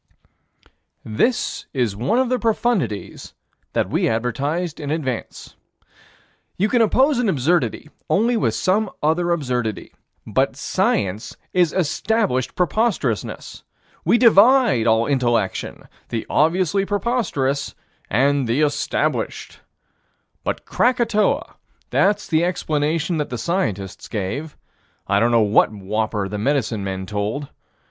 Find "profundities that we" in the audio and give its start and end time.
2.39-4.09